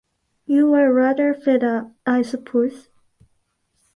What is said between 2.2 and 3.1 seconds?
suppose?